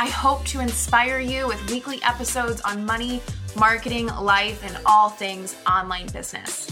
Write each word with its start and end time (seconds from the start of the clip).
I 0.00 0.06
hope 0.06 0.46
to 0.46 0.60
inspire 0.60 1.18
you 1.18 1.46
with 1.46 1.70
weekly 1.70 2.02
episodes 2.02 2.62
on 2.62 2.86
money, 2.86 3.20
marketing, 3.54 4.06
life, 4.06 4.64
and 4.64 4.78
all 4.86 5.10
things 5.10 5.54
online 5.70 6.06
business. 6.06 6.70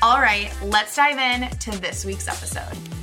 All 0.00 0.18
right, 0.18 0.50
let's 0.62 0.96
dive 0.96 1.18
in 1.18 1.50
to 1.58 1.70
this 1.78 2.06
week's 2.06 2.26
episode. 2.26 2.93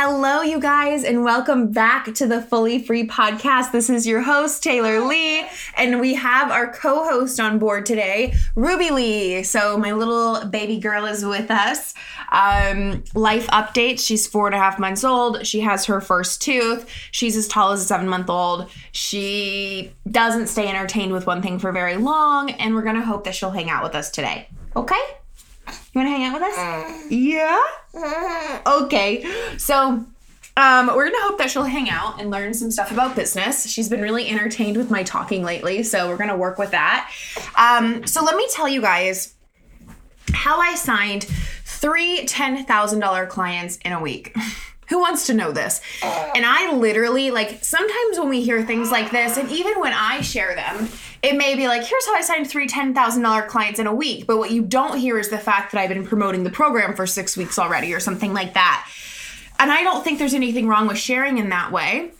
Hello, 0.00 0.42
you 0.42 0.60
guys, 0.60 1.02
and 1.02 1.24
welcome 1.24 1.72
back 1.72 2.14
to 2.14 2.28
the 2.28 2.40
Fully 2.40 2.78
Free 2.78 3.04
Podcast. 3.04 3.72
This 3.72 3.90
is 3.90 4.06
your 4.06 4.20
host, 4.20 4.62
Taylor 4.62 5.00
Lee, 5.00 5.44
and 5.76 5.98
we 5.98 6.14
have 6.14 6.52
our 6.52 6.72
co 6.72 7.02
host 7.02 7.40
on 7.40 7.58
board 7.58 7.84
today, 7.84 8.32
Ruby 8.54 8.90
Lee. 8.90 9.42
So, 9.42 9.76
my 9.76 9.90
little 9.90 10.44
baby 10.44 10.78
girl 10.78 11.04
is 11.04 11.24
with 11.24 11.50
us. 11.50 11.94
Um, 12.30 13.02
life 13.16 13.48
updates 13.48 14.06
she's 14.06 14.24
four 14.24 14.46
and 14.46 14.54
a 14.54 14.58
half 14.58 14.78
months 14.78 15.02
old. 15.02 15.44
She 15.44 15.58
has 15.62 15.86
her 15.86 16.00
first 16.00 16.40
tooth. 16.42 16.88
She's 17.10 17.36
as 17.36 17.48
tall 17.48 17.72
as 17.72 17.80
a 17.82 17.84
seven 17.84 18.08
month 18.08 18.30
old. 18.30 18.70
She 18.92 19.92
doesn't 20.08 20.46
stay 20.46 20.68
entertained 20.68 21.12
with 21.12 21.26
one 21.26 21.42
thing 21.42 21.58
for 21.58 21.72
very 21.72 21.96
long, 21.96 22.52
and 22.52 22.76
we're 22.76 22.82
going 22.82 22.94
to 22.94 23.02
hope 23.02 23.24
that 23.24 23.34
she'll 23.34 23.50
hang 23.50 23.68
out 23.68 23.82
with 23.82 23.96
us 23.96 24.12
today. 24.12 24.48
Okay? 24.76 25.02
You 25.92 26.00
want 26.00 26.06
to 26.06 26.10
hang 26.10 26.24
out 26.24 26.34
with 26.34 26.42
us? 26.42 26.56
Yeah? 27.10 27.60
Okay. 28.66 29.56
So, 29.58 30.04
um, 30.56 30.88
we're 30.88 31.08
gonna 31.08 31.22
hope 31.22 31.38
that 31.38 31.50
she'll 31.50 31.62
hang 31.62 31.88
out 31.88 32.20
and 32.20 32.30
learn 32.30 32.52
some 32.52 32.70
stuff 32.72 32.90
about 32.90 33.14
business. 33.14 33.70
She's 33.70 33.88
been 33.88 34.00
really 34.02 34.28
entertained 34.28 34.76
with 34.76 34.90
my 34.90 35.04
talking 35.04 35.44
lately, 35.44 35.84
so 35.84 36.08
we're 36.08 36.16
gonna 36.16 36.36
work 36.36 36.58
with 36.58 36.72
that. 36.72 37.10
Um, 37.54 38.04
so 38.06 38.24
let 38.24 38.34
me 38.36 38.46
tell 38.50 38.68
you 38.68 38.80
guys 38.80 39.34
how 40.32 40.58
I 40.60 40.74
signed 40.74 41.26
three 41.64 42.26
$10,000 42.26 43.28
clients 43.28 43.76
in 43.84 43.92
a 43.92 44.00
week. 44.00 44.34
Who 44.88 44.98
wants 45.00 45.26
to 45.26 45.34
know 45.34 45.52
this? 45.52 45.80
And 46.02 46.46
I 46.46 46.72
literally, 46.72 47.30
like, 47.30 47.62
sometimes 47.62 48.18
when 48.18 48.28
we 48.28 48.42
hear 48.42 48.64
things 48.64 48.90
like 48.90 49.10
this, 49.10 49.36
and 49.36 49.50
even 49.50 49.78
when 49.80 49.92
I 49.92 50.20
share 50.22 50.54
them, 50.54 50.88
it 51.22 51.36
may 51.36 51.54
be 51.56 51.66
like, 51.66 51.84
here's 51.84 52.06
how 52.06 52.14
I 52.14 52.22
signed 52.22 52.48
three 52.48 52.66
$10,000 52.66 53.48
clients 53.48 53.78
in 53.78 53.86
a 53.86 53.94
week. 53.94 54.26
But 54.26 54.38
what 54.38 54.50
you 54.50 54.62
don't 54.62 54.98
hear 54.98 55.18
is 55.18 55.28
the 55.28 55.38
fact 55.38 55.72
that 55.72 55.80
I've 55.80 55.88
been 55.88 56.06
promoting 56.06 56.44
the 56.44 56.50
program 56.50 56.94
for 56.94 57.06
six 57.06 57.36
weeks 57.36 57.58
already 57.58 57.92
or 57.92 58.00
something 58.00 58.32
like 58.32 58.54
that. 58.54 58.88
And 59.58 59.72
I 59.72 59.82
don't 59.82 60.04
think 60.04 60.18
there's 60.18 60.34
anything 60.34 60.68
wrong 60.68 60.86
with 60.86 60.98
sharing 60.98 61.38
in 61.38 61.48
that 61.48 61.72
way. 61.72 62.12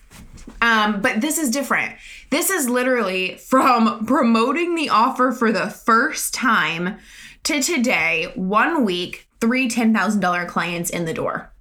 Um, 0.61 1.01
but 1.01 1.21
this 1.21 1.39
is 1.39 1.51
different. 1.51 1.95
This 2.31 2.51
is 2.51 2.69
literally 2.69 3.37
from 3.37 4.05
promoting 4.07 4.75
the 4.75 4.89
offer 4.89 5.33
for 5.33 5.53
the 5.53 5.71
first 5.71 6.35
time 6.35 6.99
to 7.45 7.63
today, 7.63 8.33
one 8.35 8.85
week, 8.85 9.29
three 9.41 9.69
$10,000 9.69 10.49
clients 10.49 10.91
in 10.91 11.05
the 11.05 11.15
door. 11.15 11.53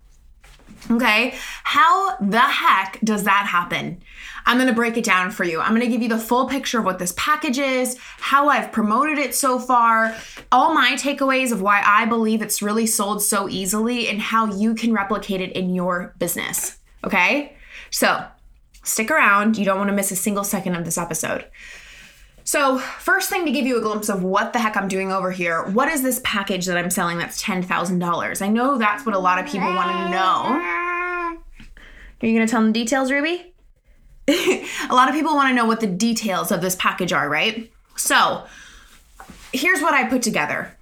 Okay, 0.90 1.36
how 1.64 2.16
the 2.18 2.40
heck 2.40 3.00
does 3.04 3.24
that 3.24 3.46
happen? 3.46 4.02
I'm 4.46 4.58
gonna 4.58 4.74
break 4.74 4.96
it 4.96 5.04
down 5.04 5.32
for 5.32 5.44
you. 5.44 5.60
I'm 5.60 5.74
gonna 5.74 5.88
give 5.88 6.02
you 6.02 6.08
the 6.08 6.18
full 6.18 6.48
picture 6.48 6.80
of 6.80 6.86
what 6.86 7.00
this 7.00 7.14
package 7.18 7.60
is, 7.60 7.98
how 8.20 8.48
I've 8.48 8.72
promoted 8.72 9.18
it 9.18 9.36
so 9.36 9.60
far, 9.60 10.16
all 10.50 10.74
my 10.74 10.92
takeaways 10.94 11.52
of 11.52 11.62
why 11.62 11.82
I 11.86 12.06
believe 12.06 12.42
it's 12.42 12.62
really 12.62 12.86
sold 12.86 13.22
so 13.22 13.50
easily, 13.50 14.08
and 14.08 14.22
how 14.22 14.46
you 14.46 14.76
can 14.76 14.94
replicate 14.94 15.42
it 15.42 15.52
in 15.52 15.76
your 15.76 16.14
business. 16.20 16.78
Okay, 17.04 17.58
so 17.92 18.24
stick 18.84 19.12
around. 19.12 19.58
You 19.58 19.66
don't 19.66 19.80
wanna 19.80 19.92
miss 19.92 20.12
a 20.12 20.16
single 20.16 20.46
second 20.46 20.76
of 20.76 20.86
this 20.86 20.98
episode. 20.98 21.46
So, 22.47 22.78
first 22.78 23.30
thing 23.30 23.44
to 23.44 23.52
give 23.52 23.66
you 23.66 23.78
a 23.78 23.81
glimpse 23.81 24.08
of 24.08 24.24
what 24.24 24.53
the 24.53 24.59
heck 24.59 24.78
I'm 24.78 24.88
doing 24.88 25.12
over 25.12 25.31
here, 25.31 25.66
what 25.66 25.90
is 25.90 26.02
this 26.02 26.22
package 26.24 26.66
that 26.68 26.78
I'm 26.78 26.90
selling 26.90 27.18
that's 27.18 27.44
$10,000? 27.44 28.41
I 28.41 28.47
know 28.47 28.78
that's 28.78 29.06
what 29.06 29.13
a 29.13 29.19
lot 29.19 29.38
of 29.38 29.52
people 29.52 29.68
want 29.68 29.91
to 29.91 30.09
know. 30.09 31.38
Are 32.22 32.25
you 32.25 32.34
going 32.34 32.47
to 32.47 32.50
tell 32.50 32.62
them 32.62 32.72
the 32.72 32.80
details, 32.80 33.12
Ruby? 33.12 33.53
a 34.30 34.66
lot 34.91 35.09
of 35.09 35.13
people 35.13 35.36
want 35.36 35.50
to 35.50 35.53
know 35.53 35.66
what 35.66 35.81
the 35.81 35.88
details 35.88 36.50
of 36.53 36.62
this 36.62 36.78
package 36.78 37.12
are, 37.12 37.28
right? 37.28 37.69
So, 37.97 38.46
here's 39.52 39.81
what 39.81 39.94
I 39.94 40.07
put 40.07 40.22
together. 40.22 40.74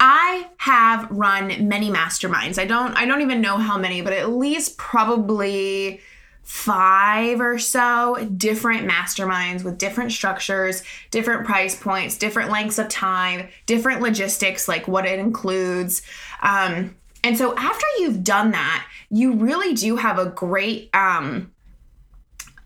I 0.00 0.48
have 0.56 1.08
run 1.08 1.68
many 1.68 1.88
masterminds. 1.88 2.58
I 2.58 2.64
don't 2.64 2.94
I 2.94 3.06
don't 3.06 3.22
even 3.22 3.40
know 3.40 3.58
how 3.58 3.78
many, 3.78 4.02
but 4.02 4.12
at 4.12 4.30
least 4.30 4.76
probably 4.76 6.00
five 6.42 7.40
or 7.40 7.58
so 7.58 8.28
different 8.36 8.88
masterminds 8.88 9.64
with 9.64 9.78
different 9.78 10.12
structures, 10.12 10.82
different 11.10 11.46
price 11.46 11.74
points, 11.74 12.18
different 12.18 12.50
lengths 12.50 12.78
of 12.78 12.88
time, 12.88 13.48
different 13.66 14.00
logistics, 14.00 14.68
like 14.68 14.88
what 14.88 15.06
it 15.06 15.18
includes. 15.18 16.02
Um, 16.42 16.96
and 17.24 17.38
so 17.38 17.56
after 17.56 17.86
you've 17.98 18.24
done 18.24 18.50
that, 18.50 18.86
you 19.10 19.34
really 19.34 19.74
do 19.74 19.96
have 19.96 20.18
a 20.18 20.26
great 20.26 20.90
um, 20.94 21.52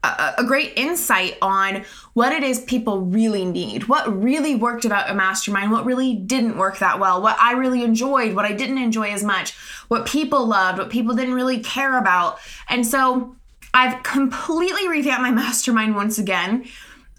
a, 0.03 0.35
a 0.39 0.45
great 0.45 0.73
insight 0.77 1.37
on 1.43 1.85
what 2.15 2.33
it 2.33 2.43
is 2.43 2.61
people 2.61 3.01
really 3.01 3.45
need, 3.45 3.89
what 3.89 4.23
really 4.23 4.55
worked 4.55 4.85
about 4.85 5.11
a 5.11 5.15
mastermind, 5.15 5.71
what 5.71 5.85
really 5.85 6.15
didn't 6.15 6.57
work 6.57 6.79
that 6.79 6.99
well, 6.99 7.21
what 7.21 7.37
I 7.39 7.53
really 7.53 7.83
enjoyed, 7.83 8.35
what 8.35 8.45
I 8.45 8.53
didn't 8.53 8.79
enjoy 8.79 9.11
as 9.11 9.23
much, 9.23 9.53
what 9.89 10.07
people 10.07 10.47
loved, 10.47 10.79
what 10.79 10.91
people 10.91 11.15
didn't 11.15 11.35
really 11.35 11.61
care 11.61 11.99
about. 11.99 12.39
And 12.69 12.87
so 12.87 13.36
I've 13.77 14.03
completely 14.03 14.89
revamped 14.89 15.21
my 15.21 15.31
mastermind 15.31 15.95
once 15.95 16.19
again. 16.19 16.65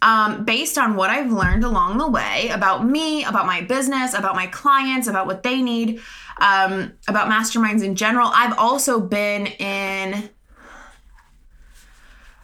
Um, 0.01 0.43
based 0.43 0.77
on 0.77 0.95
what 0.95 1.09
I've 1.09 1.31
learned 1.31 1.63
along 1.63 1.97
the 1.97 2.07
way 2.07 2.49
about 2.49 2.85
me, 2.85 3.23
about 3.23 3.47
my 3.47 3.61
business, 3.61 4.13
about 4.13 4.35
my 4.35 4.45
clients, 4.47 5.07
about 5.07 5.25
what 5.25 5.41
they 5.41 5.61
need, 5.61 6.01
um, 6.39 6.93
about 7.07 7.31
masterminds 7.31 7.83
in 7.83 7.95
general. 7.95 8.29
I've 8.33 8.57
also 8.59 8.99
been 8.99 9.47
in 9.47 10.29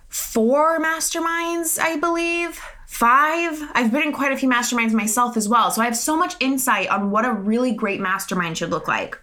four 0.10 0.80
masterminds, 0.80 1.80
I 1.80 1.98
believe. 2.00 2.60
Five. 2.88 3.62
I've 3.74 3.92
been 3.92 4.04
in 4.04 4.14
quite 4.14 4.32
a 4.32 4.38
few 4.38 4.50
masterminds 4.50 4.94
myself 4.94 5.36
as 5.38 5.50
well. 5.50 5.72
So 5.72 5.82
I 5.82 5.86
have 5.86 5.98
so 5.98 6.16
much 6.16 6.36
insight 6.40 6.90
on 6.90 7.10
what 7.10 7.26
a 7.26 7.32
really 7.32 7.74
great 7.74 8.00
mastermind 8.00 8.60
should 8.60 8.70
look 8.70 8.88
like 8.88 9.18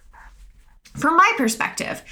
from 0.97 1.15
my 1.15 1.33
perspective. 1.37 2.03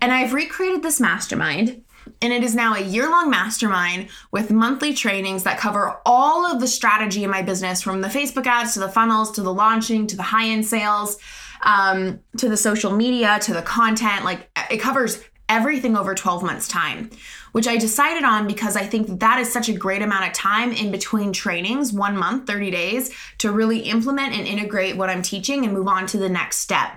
And 0.00 0.12
I've 0.12 0.34
recreated 0.34 0.82
this 0.82 1.00
mastermind 1.00 1.82
and 2.22 2.32
it 2.32 2.42
is 2.42 2.54
now 2.54 2.74
a 2.74 2.80
year 2.80 3.10
long 3.10 3.30
mastermind 3.30 4.08
with 4.30 4.50
monthly 4.50 4.92
trainings 4.94 5.44
that 5.44 5.58
cover 5.58 6.00
all 6.06 6.46
of 6.46 6.60
the 6.60 6.66
strategy 6.66 7.24
in 7.24 7.30
my 7.30 7.42
business 7.42 7.82
from 7.82 8.00
the 8.00 8.08
Facebook 8.08 8.46
ads 8.46 8.74
to 8.74 8.80
the 8.80 8.88
funnels 8.88 9.30
to 9.32 9.42
the 9.42 9.52
launching 9.52 10.06
to 10.06 10.16
the 10.16 10.22
high 10.22 10.48
end 10.48 10.66
sales 10.66 11.18
um, 11.62 12.20
to 12.36 12.48
the 12.48 12.56
social 12.56 12.94
media 12.94 13.38
to 13.42 13.52
the 13.52 13.62
content. 13.62 14.24
Like 14.24 14.48
it 14.70 14.78
covers 14.78 15.22
everything 15.48 15.96
over 15.96 16.14
12 16.14 16.42
months' 16.42 16.68
time, 16.68 17.10
which 17.52 17.66
I 17.66 17.76
decided 17.76 18.24
on 18.24 18.46
because 18.46 18.76
I 18.76 18.84
think 18.84 19.06
that, 19.06 19.20
that 19.20 19.38
is 19.38 19.50
such 19.50 19.68
a 19.68 19.72
great 19.72 20.02
amount 20.02 20.26
of 20.26 20.32
time 20.34 20.72
in 20.72 20.90
between 20.90 21.32
trainings, 21.32 21.92
one 21.92 22.16
month, 22.16 22.46
30 22.46 22.70
days, 22.70 23.14
to 23.38 23.50
really 23.50 23.80
implement 23.80 24.34
and 24.34 24.46
integrate 24.46 24.96
what 24.96 25.10
I'm 25.10 25.22
teaching 25.22 25.64
and 25.64 25.72
move 25.72 25.88
on 25.88 26.06
to 26.08 26.18
the 26.18 26.28
next 26.28 26.58
step. 26.58 26.92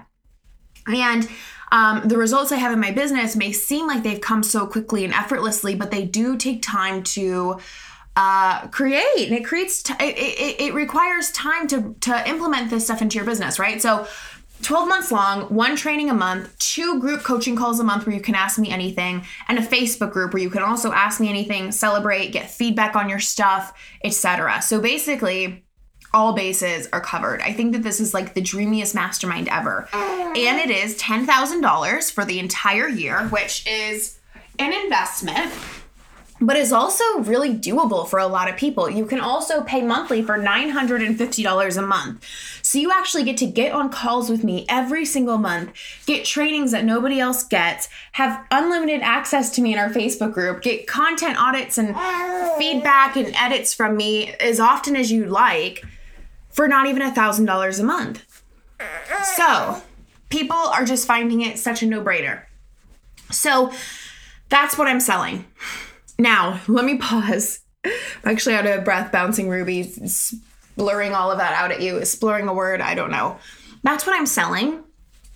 And 0.87 1.29
um, 1.71 2.07
the 2.07 2.17
results 2.17 2.51
I 2.51 2.57
have 2.57 2.73
in 2.73 2.79
my 2.79 2.91
business 2.91 3.35
may 3.35 3.51
seem 3.51 3.87
like 3.87 4.03
they've 4.03 4.21
come 4.21 4.43
so 4.43 4.67
quickly 4.67 5.05
and 5.05 5.13
effortlessly, 5.13 5.73
but 5.75 5.91
they 5.91 6.05
do 6.05 6.37
take 6.37 6.61
time 6.61 7.03
to 7.03 7.59
uh, 8.15 8.67
create. 8.67 9.27
And 9.27 9.33
it 9.33 9.45
creates, 9.45 9.81
t- 9.81 9.93
it, 9.99 10.17
it, 10.17 10.61
it 10.61 10.73
requires 10.73 11.31
time 11.31 11.67
to, 11.67 11.95
to 12.01 12.29
implement 12.29 12.69
this 12.69 12.85
stuff 12.85 13.01
into 13.01 13.15
your 13.15 13.25
business, 13.25 13.57
right? 13.57 13.81
So 13.81 14.05
12 14.63 14.87
months 14.87 15.11
long, 15.11 15.43
one 15.43 15.75
training 15.75 16.09
a 16.09 16.13
month, 16.13 16.57
two 16.59 16.99
group 16.99 17.23
coaching 17.23 17.55
calls 17.55 17.79
a 17.79 17.83
month 17.83 18.05
where 18.05 18.15
you 18.15 18.21
can 18.21 18.35
ask 18.35 18.59
me 18.59 18.69
anything, 18.69 19.25
and 19.47 19.57
a 19.57 19.61
Facebook 19.61 20.11
group 20.11 20.33
where 20.33 20.43
you 20.43 20.49
can 20.49 20.61
also 20.61 20.91
ask 20.91 21.19
me 21.19 21.29
anything, 21.29 21.71
celebrate, 21.71 22.31
get 22.31 22.49
feedback 22.49 22.95
on 22.95 23.09
your 23.09 23.19
stuff, 23.19 23.73
etc. 24.03 24.61
So 24.61 24.79
basically, 24.79 25.63
all 26.13 26.33
bases 26.33 26.87
are 26.91 27.01
covered. 27.01 27.41
I 27.41 27.53
think 27.53 27.73
that 27.73 27.83
this 27.83 27.99
is 27.99 28.13
like 28.13 28.33
the 28.33 28.41
dreamiest 28.41 28.93
mastermind 28.95 29.47
ever. 29.47 29.87
And 29.93 30.59
it 30.59 30.69
is 30.69 30.97
$10,000 30.99 32.11
for 32.11 32.25
the 32.25 32.39
entire 32.39 32.87
year, 32.87 33.27
which 33.27 33.65
is 33.67 34.19
an 34.59 34.73
investment. 34.73 35.51
but 36.41 36.57
is 36.57 36.73
also 36.73 37.03
really 37.19 37.53
doable 37.53 38.07
for 38.07 38.17
a 38.17 38.25
lot 38.27 38.49
of 38.49 38.57
people. 38.57 38.89
You 38.89 39.05
can 39.05 39.19
also 39.19 39.61
pay 39.61 39.81
monthly 39.83 40.23
for 40.23 40.39
$950 40.39 41.77
a 41.77 41.81
month. 41.83 42.25
So 42.63 42.79
you 42.79 42.91
actually 42.91 43.23
get 43.23 43.37
to 43.37 43.45
get 43.45 43.71
on 43.73 43.89
calls 43.89 44.29
with 44.29 44.43
me 44.43 44.65
every 44.67 45.05
single 45.05 45.37
month, 45.37 45.71
get 46.07 46.25
trainings 46.25 46.71
that 46.71 46.83
nobody 46.83 47.19
else 47.19 47.43
gets, 47.43 47.89
have 48.13 48.43
unlimited 48.49 49.01
access 49.01 49.51
to 49.51 49.61
me 49.61 49.73
in 49.73 49.79
our 49.79 49.89
Facebook 49.89 50.33
group, 50.33 50.63
get 50.63 50.87
content 50.87 51.37
audits 51.39 51.77
and 51.77 51.95
feedback 52.57 53.15
and 53.15 53.35
edits 53.35 53.73
from 53.73 53.95
me 53.95 54.33
as 54.39 54.59
often 54.59 54.95
as 54.95 55.11
you 55.11 55.25
like 55.25 55.85
for 56.51 56.67
not 56.67 56.87
even 56.87 57.01
a 57.01 57.11
$1,000 57.11 57.79
a 57.79 57.83
month. 57.83 58.43
So 59.35 59.81
people 60.29 60.57
are 60.57 60.85
just 60.85 61.07
finding 61.07 61.41
it 61.41 61.59
such 61.59 61.83
a 61.83 61.85
no 61.85 62.03
brainer. 62.03 62.43
So 63.29 63.71
that's 64.49 64.77
what 64.77 64.87
I'm 64.87 64.99
selling. 64.99 65.45
Now, 66.19 66.59
let 66.67 66.85
me 66.85 66.97
pause. 66.97 67.59
I'm 67.85 67.91
actually 68.25 68.55
out 68.55 68.67
of 68.67 68.83
breath 68.83 69.11
bouncing 69.11 69.49
Ruby, 69.49 69.91
blurring 70.77 71.13
all 71.13 71.31
of 71.31 71.37
that 71.37 71.53
out 71.53 71.71
at 71.71 71.81
you, 71.81 71.97
exploring 71.97 72.47
a 72.47 72.53
word, 72.53 72.81
I 72.81 72.95
don't 72.95 73.11
know. 73.11 73.39
That's 73.83 74.05
what 74.05 74.15
I'm 74.15 74.25
selling. 74.25 74.83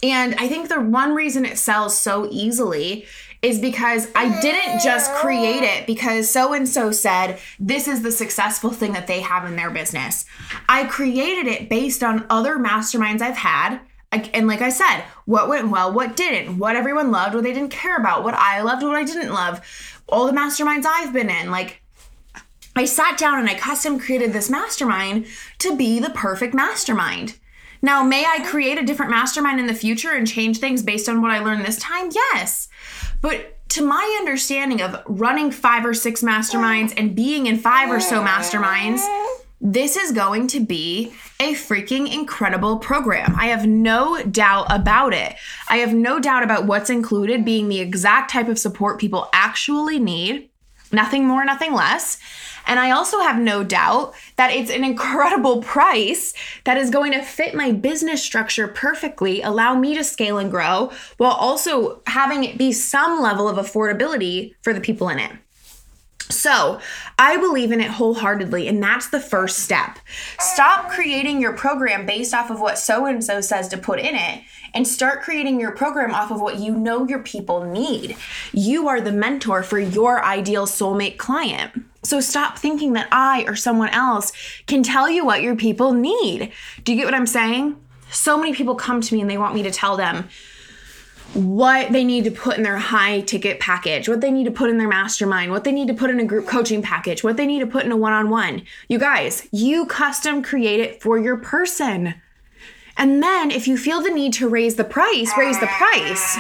And 0.04 0.36
I 0.36 0.48
think 0.48 0.70
the 0.70 0.82
one 0.82 1.16
reason 1.16 1.46
it 1.46 1.58
sells 1.58 2.00
so 2.00 2.28
easily 2.30 3.06
is 3.42 3.60
because 3.60 4.08
I 4.16 4.40
didn't 4.42 4.82
just 4.82 5.12
create 5.14 5.64
it 5.64 5.86
because 5.86 6.30
so 6.30 6.54
and 6.54 6.68
so 6.68 6.92
said 6.92 7.40
this 7.60 7.88
is 7.88 8.02
the 8.02 8.12
successful 8.12 8.72
thing 8.72 8.94
that 8.94 9.08
they 9.08 9.22
have 9.22 9.46
in 9.46 9.56
their 9.56 9.70
business. 9.70 10.26
I 10.68 10.86
created 10.86 11.48
it 11.48 11.70
based 11.70 12.04
on 12.04 12.26
other 12.30 12.58
masterminds 12.58 13.22
I've 13.22 13.38
had. 13.38 13.80
And 14.12 14.48
like 14.48 14.62
I 14.62 14.70
said, 14.70 15.04
what 15.26 15.50
went 15.50 15.70
well, 15.70 15.92
what 15.92 16.16
didn't, 16.16 16.58
what 16.58 16.78
everyone 16.78 17.12
loved, 17.12 17.36
what 17.36 17.44
they 17.44 17.52
didn't 17.52 17.72
care 17.72 17.98
about, 17.98 18.24
what 18.24 18.34
I 18.34 18.62
loved, 18.62 18.82
what 18.82 18.96
I 18.96 19.04
didn't 19.04 19.34
love 19.34 19.62
all 20.08 20.26
the 20.26 20.32
masterminds 20.32 20.86
I've 20.86 21.14
been 21.14 21.30
in. 21.30 21.52
Like, 21.52 21.82
I 22.76 22.86
sat 22.86 23.18
down 23.18 23.40
and 23.40 23.50
I 23.50 23.56
custom 23.56 24.00
created 24.00 24.34
this 24.34 24.50
mastermind 24.50 25.26
to 25.60 25.76
be 25.76 26.00
the 26.00 26.10
perfect 26.10 26.54
mastermind. 26.54 27.40
Now, 27.86 28.02
may 28.02 28.26
I 28.26 28.40
create 28.40 28.80
a 28.80 28.84
different 28.84 29.12
mastermind 29.12 29.60
in 29.60 29.68
the 29.68 29.74
future 29.76 30.12
and 30.14 30.28
change 30.28 30.58
things 30.58 30.82
based 30.82 31.08
on 31.08 31.22
what 31.22 31.30
I 31.30 31.38
learned 31.38 31.64
this 31.64 31.78
time? 31.78 32.10
Yes. 32.12 32.68
But 33.22 33.70
to 33.70 33.86
my 33.86 34.18
understanding 34.20 34.82
of 34.82 35.04
running 35.06 35.52
five 35.52 35.86
or 35.86 35.94
six 35.94 36.24
masterminds 36.24 36.96
and 36.98 37.16
being 37.16 37.46
in 37.46 37.60
five 37.60 37.92
or 37.92 38.00
so 38.00 38.24
masterminds, 38.24 39.06
this 39.62 39.98
is 39.98 40.12
going 40.12 40.48
to 40.48 40.60
be 40.60 41.14
a 41.40 41.54
freaking 41.54 42.12
incredible 42.12 42.80
program. 42.80 43.36
I 43.38 43.50
have 43.50 43.68
no 43.68 44.24
doubt 44.24 44.66
about 44.72 45.14
it. 45.14 45.36
I 45.70 45.78
have 45.78 45.94
no 45.94 46.20
doubt 46.20 46.42
about 46.42 46.66
what's 46.66 46.90
included 46.90 47.46
being 47.46 47.70
the 47.70 47.82
exact 47.82 48.32
type 48.32 48.48
of 48.48 48.58
support 48.58 49.00
people 49.00 49.30
actually 49.32 50.00
need. 50.00 50.50
Nothing 50.96 51.28
more, 51.28 51.44
nothing 51.46 51.74
less. 51.74 52.18
And 52.68 52.80
I 52.80 52.92
also 52.92 53.20
have 53.20 53.38
no 53.38 53.64
doubt 53.64 54.16
that 54.38 54.52
it's 54.52 54.72
an 54.72 54.84
incredible 54.84 55.62
price 55.76 56.34
that 56.64 56.78
is 56.78 56.90
going 56.90 57.12
to 57.12 57.22
fit 57.22 57.54
my 57.54 57.72
business 57.72 58.24
structure 58.24 58.68
perfectly, 58.68 59.42
allow 59.42 59.76
me 59.76 59.96
to 59.96 60.04
scale 60.04 60.38
and 60.38 60.50
grow, 60.50 60.92
while 61.18 61.34
also 61.34 62.02
having 62.08 62.44
it 62.44 62.58
be 62.58 62.72
some 62.72 63.22
level 63.22 63.48
of 63.48 63.58
affordability 63.58 64.56
for 64.62 64.74
the 64.74 64.82
people 64.82 65.10
in 65.10 65.20
it. 65.20 65.32
So, 66.30 66.80
I 67.20 67.38
believe 67.38 67.72
in 67.72 67.82
it 67.82 67.92
wholeheartedly, 67.92 68.68
and 68.68 68.82
that's 68.82 69.10
the 69.10 69.20
first 69.20 69.60
step. 69.60 70.00
Stop 70.40 70.90
creating 70.90 71.40
your 71.40 71.54
program 71.54 72.06
based 72.06 72.34
off 72.34 72.50
of 72.50 72.60
what 72.60 72.80
so 72.80 73.06
and 73.06 73.24
so 73.24 73.42
says 73.42 73.68
to 73.70 73.78
put 73.78 74.00
in 74.00 74.16
it, 74.16 74.44
and 74.74 74.88
start 74.88 75.22
creating 75.22 75.60
your 75.60 75.72
program 75.72 76.14
off 76.14 76.32
of 76.32 76.42
what 76.42 76.60
you 76.60 76.76
know 76.76 77.08
your 77.08 77.20
people 77.20 77.64
need. 77.64 78.18
You 78.52 78.88
are 78.88 79.02
the 79.02 79.12
mentor 79.12 79.62
for 79.62 79.80
your 79.80 80.24
ideal 80.24 80.66
soulmate 80.66 81.18
client. 81.18 81.86
So, 82.04 82.20
stop 82.20 82.58
thinking 82.58 82.94
that 82.94 83.08
I 83.12 83.44
or 83.44 83.56
someone 83.56 83.90
else 83.90 84.32
can 84.66 84.82
tell 84.82 85.10
you 85.10 85.24
what 85.26 85.44
your 85.44 85.56
people 85.56 85.94
need. 85.94 86.52
Do 86.84 86.92
you 86.92 86.98
get 86.98 87.06
what 87.06 87.14
I'm 87.14 87.28
saying? 87.28 87.78
So 88.10 88.38
many 88.38 88.54
people 88.54 88.76
come 88.76 89.02
to 89.02 89.14
me 89.14 89.22
and 89.22 89.30
they 89.30 89.38
want 89.38 89.56
me 89.56 89.64
to 89.64 89.72
tell 89.72 89.98
them, 89.98 90.30
what 91.34 91.92
they 91.92 92.04
need 92.04 92.24
to 92.24 92.32
put 92.32 92.58
in 92.58 92.64
their 92.64 92.78
high 92.78 93.22
ticket 93.22 93.60
package, 93.60 94.08
what 94.08 94.22
they 94.22 94.32
need 94.32 94.46
to 94.46 94.52
put 94.52 94.70
in 94.70 94.78
their 94.78 94.88
mastermind, 94.88 95.52
what 95.52 95.64
they 95.64 95.72
need 95.72 95.88
to 95.88 95.94
put 95.94 96.10
in 96.10 96.20
a 96.20 96.26
group 96.26 96.48
coaching 96.48 96.82
package, 96.82 97.24
what 97.24 97.36
they 97.36 97.46
need 97.46 97.60
to 97.60 97.68
put 97.68 97.86
in 97.86 97.92
a 97.92 97.98
one 97.98 98.14
on 98.14 98.30
one. 98.30 98.64
You 98.88 99.00
guys, 99.00 99.48
you 99.52 99.86
custom 99.86 100.42
create 100.42 100.80
it 100.80 101.02
for 101.02 101.18
your 101.18 101.38
person. 101.38 102.16
And 102.98 103.22
then 103.22 103.52
if 103.52 103.68
you 103.68 103.78
feel 103.78 104.02
the 104.02 104.12
need 104.12 104.34
to 104.34 104.48
raise 104.48 104.76
the 104.76 104.86
price, 104.86 105.32
raise 105.38 105.60
the 105.60 105.68
price. 105.68 106.38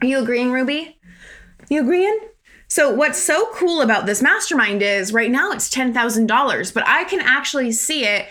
Are 0.00 0.06
you 0.06 0.18
agreeing, 0.18 0.52
Ruby? 0.52 0.98
You 1.68 1.82
agreeing? 1.82 2.18
So, 2.68 2.90
what's 2.90 3.22
so 3.22 3.50
cool 3.52 3.82
about 3.82 4.06
this 4.06 4.22
mastermind 4.22 4.80
is 4.80 5.12
right 5.12 5.30
now 5.30 5.52
it's 5.52 5.68
$10,000, 5.68 6.72
but 6.72 6.88
I 6.88 7.04
can 7.04 7.20
actually 7.20 7.70
see 7.72 8.06
it 8.06 8.28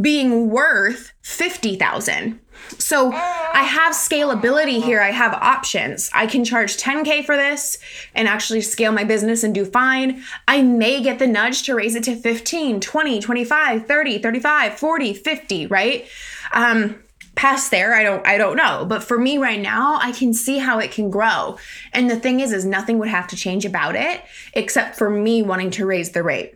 being 0.00 0.48
worth 0.48 1.12
50,000. 1.22 2.38
So 2.78 3.12
I 3.12 3.62
have 3.62 3.94
scalability 3.94 4.82
here. 4.82 5.00
I 5.00 5.10
have 5.10 5.34
options. 5.34 6.10
I 6.12 6.26
can 6.26 6.44
charge 6.44 6.76
10K 6.76 7.24
for 7.24 7.36
this 7.36 7.78
and 8.14 8.26
actually 8.28 8.60
scale 8.62 8.92
my 8.92 9.04
business 9.04 9.44
and 9.44 9.54
do 9.54 9.64
fine. 9.64 10.22
I 10.48 10.62
may 10.62 11.02
get 11.02 11.18
the 11.18 11.26
nudge 11.26 11.62
to 11.64 11.74
raise 11.74 11.94
it 11.94 12.04
to 12.04 12.16
15, 12.16 12.80
20, 12.80 13.20
25, 13.20 13.86
30, 13.86 14.18
35, 14.18 14.78
40, 14.78 15.14
50, 15.14 15.66
right? 15.66 16.06
Um, 16.52 17.02
past 17.36 17.70
there 17.70 17.94
i 17.94 18.02
don't 18.02 18.26
i 18.26 18.36
don't 18.36 18.56
know 18.56 18.84
but 18.86 19.02
for 19.02 19.16
me 19.16 19.38
right 19.38 19.60
now 19.60 19.98
i 20.02 20.12
can 20.12 20.34
see 20.34 20.58
how 20.58 20.78
it 20.78 20.90
can 20.90 21.10
grow 21.10 21.56
and 21.92 22.10
the 22.10 22.16
thing 22.16 22.40
is 22.40 22.52
is 22.52 22.66
nothing 22.66 22.98
would 22.98 23.08
have 23.08 23.26
to 23.26 23.36
change 23.36 23.64
about 23.64 23.94
it 23.94 24.20
except 24.52 24.98
for 24.98 25.08
me 25.08 25.40
wanting 25.40 25.70
to 25.70 25.86
raise 25.86 26.10
the 26.10 26.22
rate 26.22 26.54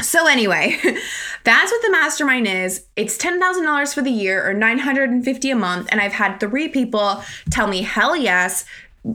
so 0.00 0.26
anyway, 0.26 0.78
that's 1.44 1.72
what 1.72 1.82
the 1.82 1.90
mastermind 1.90 2.46
is. 2.46 2.86
It's 2.96 3.16
$10,000 3.16 3.94
for 3.94 4.02
the 4.02 4.10
year 4.10 4.48
or 4.48 4.52
950 4.52 5.50
a 5.50 5.56
month 5.56 5.88
and 5.90 6.00
I've 6.00 6.12
had 6.12 6.38
3 6.38 6.68
people 6.68 7.22
tell 7.50 7.66
me 7.66 7.82
hell 7.82 8.16
yes 8.16 8.64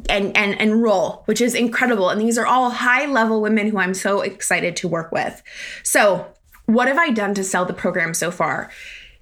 and 0.10 0.36
and 0.38 0.54
enroll, 0.56 1.24
which 1.26 1.42
is 1.42 1.54
incredible. 1.54 2.10
And 2.10 2.22
these 2.22 2.38
are 2.38 2.46
all 2.46 2.70
high-level 2.70 3.42
women 3.42 3.68
who 3.68 3.78
I'm 3.78 3.94
so 3.94 4.22
excited 4.22 4.76
to 4.78 4.88
work 4.88 5.12
with. 5.12 5.42
So, 5.84 6.28
what 6.66 6.88
have 6.88 6.98
I 6.98 7.10
done 7.10 7.34
to 7.34 7.44
sell 7.44 7.66
the 7.66 7.74
program 7.74 8.14
so 8.14 8.32
far? 8.32 8.72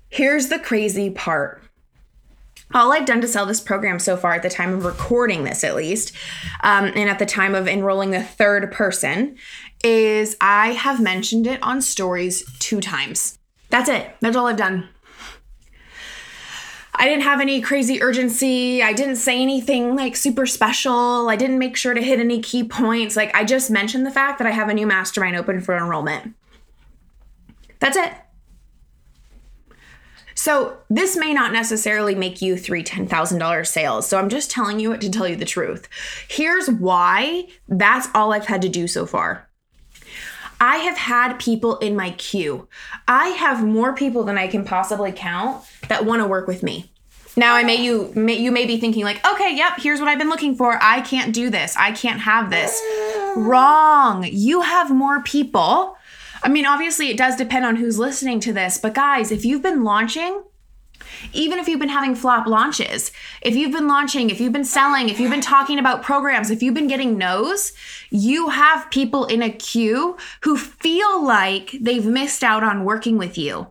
Here's 0.09 0.49
the 0.49 0.59
crazy 0.59 1.09
part 1.09 1.63
all 2.73 2.93
I've 2.93 3.05
done 3.05 3.21
to 3.21 3.27
sell 3.27 3.45
this 3.45 3.61
program 3.61 3.99
so 3.99 4.15
far 4.15 4.33
at 4.33 4.43
the 4.43 4.49
time 4.49 4.73
of 4.73 4.85
recording 4.85 5.43
this, 5.43 5.63
at 5.63 5.75
least, 5.75 6.13
um, 6.61 6.85
and 6.85 7.09
at 7.09 7.19
the 7.19 7.25
time 7.25 7.55
of 7.55 7.67
enrolling 7.67 8.11
the 8.11 8.23
third 8.23 8.71
person, 8.71 9.37
is 9.83 10.37
I 10.39 10.73
have 10.73 11.01
mentioned 11.01 11.47
it 11.47 11.61
on 11.63 11.81
stories 11.81 12.43
two 12.59 12.81
times. 12.81 13.39
That's 13.69 13.89
it. 13.89 14.11
That's 14.19 14.35
all 14.35 14.47
I've 14.47 14.57
done. 14.57 14.89
I 16.93 17.07
didn't 17.07 17.23
have 17.23 17.39
any 17.39 17.61
crazy 17.61 18.01
urgency. 18.01 18.83
I 18.83 18.91
didn't 18.91 19.15
say 19.15 19.41
anything 19.41 19.95
like 19.95 20.17
super 20.17 20.45
special. 20.45 21.29
I 21.29 21.37
didn't 21.37 21.57
make 21.57 21.77
sure 21.77 21.93
to 21.93 22.01
hit 22.01 22.19
any 22.19 22.41
key 22.41 22.65
points. 22.65 23.15
Like, 23.15 23.33
I 23.33 23.45
just 23.45 23.71
mentioned 23.71 24.05
the 24.05 24.11
fact 24.11 24.37
that 24.37 24.47
I 24.47 24.51
have 24.51 24.67
a 24.67 24.73
new 24.73 24.85
mastermind 24.85 25.37
open 25.37 25.61
for 25.61 25.77
enrollment. 25.77 26.35
That's 27.79 27.95
it. 27.95 28.11
So, 30.39 30.77
this 30.89 31.17
may 31.17 31.33
not 31.33 31.51
necessarily 31.51 32.15
make 32.15 32.41
you 32.41 32.55
three 32.55 32.81
$10,000 32.81 33.67
sales. 33.67 34.07
So, 34.07 34.17
I'm 34.17 34.29
just 34.29 34.49
telling 34.49 34.79
you 34.79 34.93
it 34.93 35.01
to 35.01 35.11
tell 35.11 35.27
you 35.27 35.35
the 35.35 35.43
truth. 35.43 35.89
Here's 36.29 36.71
why 36.71 37.47
that's 37.67 38.07
all 38.15 38.31
I've 38.31 38.45
had 38.45 38.61
to 38.61 38.69
do 38.69 38.87
so 38.87 39.05
far. 39.05 39.49
I 40.61 40.77
have 40.77 40.97
had 40.97 41.39
people 41.39 41.77
in 41.79 41.93
my 41.93 42.11
queue. 42.11 42.69
I 43.05 43.27
have 43.31 43.65
more 43.65 43.93
people 43.93 44.23
than 44.23 44.37
I 44.37 44.47
can 44.47 44.63
possibly 44.63 45.11
count 45.11 45.65
that 45.89 46.05
want 46.05 46.21
to 46.21 46.27
work 46.27 46.47
with 46.47 46.63
me. 46.63 46.89
Now 47.35 47.55
I 47.55 47.63
may 47.63 47.75
you 47.75 48.13
may 48.15 48.37
you 48.37 48.51
may 48.51 48.65
be 48.65 48.79
thinking 48.79 49.03
like, 49.03 49.25
"Okay, 49.27 49.53
yep, 49.57 49.73
here's 49.77 49.99
what 49.99 50.07
I've 50.07 50.19
been 50.19 50.29
looking 50.29 50.55
for. 50.55 50.79
I 50.81 51.01
can't 51.01 51.33
do 51.33 51.49
this. 51.49 51.75
I 51.77 51.91
can't 51.91 52.21
have 52.21 52.49
this." 52.49 52.81
Wrong. 53.35 54.25
You 54.31 54.61
have 54.61 54.89
more 54.89 55.21
people. 55.21 55.97
I 56.41 56.49
mean, 56.49 56.65
obviously 56.65 57.09
it 57.09 57.17
does 57.17 57.35
depend 57.35 57.65
on 57.65 57.75
who's 57.75 57.99
listening 57.99 58.39
to 58.41 58.53
this, 58.53 58.77
but 58.77 58.93
guys, 58.93 59.31
if 59.31 59.45
you've 59.45 59.61
been 59.61 59.83
launching 59.83 60.43
even 61.33 61.59
if 61.59 61.67
you've 61.67 61.79
been 61.79 61.89
having 61.89 62.15
flop 62.15 62.47
launches, 62.47 63.11
if 63.41 63.55
you've 63.55 63.71
been 63.71 63.87
launching, 63.87 64.29
if 64.29 64.39
you've 64.39 64.53
been 64.53 64.65
selling, 64.65 65.09
if 65.09 65.19
you've 65.19 65.31
been 65.31 65.41
talking 65.41 65.79
about 65.79 66.03
programs, 66.03 66.49
if 66.49 66.61
you've 66.61 66.73
been 66.73 66.87
getting 66.87 67.17
no's, 67.17 67.73
you 68.09 68.49
have 68.49 68.89
people 68.91 69.25
in 69.25 69.41
a 69.41 69.49
queue 69.49 70.17
who 70.41 70.57
feel 70.57 71.23
like 71.23 71.75
they've 71.79 72.05
missed 72.05 72.43
out 72.43 72.63
on 72.63 72.85
working 72.85 73.17
with 73.17 73.37
you. 73.37 73.67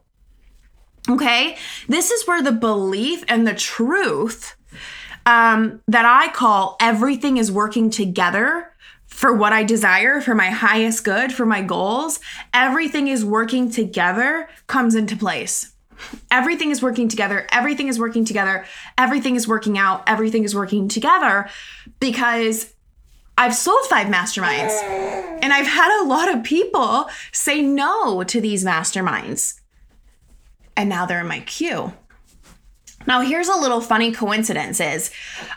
Okay? 1.08 1.56
This 1.88 2.10
is 2.10 2.26
where 2.26 2.42
the 2.42 2.52
belief 2.52 3.24
and 3.28 3.46
the 3.46 3.54
truth 3.54 4.56
um, 5.26 5.80
that 5.88 6.04
I 6.04 6.32
call 6.32 6.76
everything 6.80 7.36
is 7.36 7.52
working 7.52 7.90
together 7.90 8.72
for 9.18 9.34
what 9.34 9.52
I 9.52 9.64
desire, 9.64 10.20
for 10.20 10.32
my 10.32 10.48
highest 10.48 11.02
good, 11.02 11.32
for 11.32 11.44
my 11.44 11.60
goals, 11.60 12.20
everything 12.54 13.08
is 13.08 13.24
working 13.24 13.68
together 13.68 14.48
comes 14.68 14.94
into 14.94 15.16
place. 15.16 15.72
Everything 16.30 16.70
is 16.70 16.80
working 16.80 17.08
together. 17.08 17.44
Everything 17.50 17.88
is 17.88 17.98
working 17.98 18.24
together. 18.24 18.64
Everything 18.96 19.34
is 19.34 19.48
working 19.48 19.76
out. 19.76 20.04
Everything 20.06 20.44
is 20.44 20.54
working 20.54 20.86
together 20.86 21.50
because 21.98 22.72
I've 23.36 23.56
sold 23.56 23.84
five 23.86 24.06
masterminds 24.06 24.70
and 25.42 25.52
I've 25.52 25.66
had 25.66 26.00
a 26.00 26.06
lot 26.06 26.32
of 26.32 26.44
people 26.44 27.10
say 27.32 27.60
no 27.60 28.22
to 28.22 28.40
these 28.40 28.64
masterminds. 28.64 29.60
And 30.76 30.88
now 30.88 31.06
they're 31.06 31.22
in 31.22 31.26
my 31.26 31.40
queue. 31.40 31.92
Now, 33.08 33.22
here's 33.22 33.48
a 33.48 33.56
little 33.56 33.80
funny 33.80 34.12
coincidence 34.12 34.78
is 34.78 35.10